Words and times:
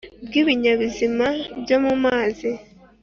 bw 0.25 0.31
ibinyabuzima 0.41 1.27
byo 1.61 1.77
mu 1.83 1.93
mazi 2.03 2.49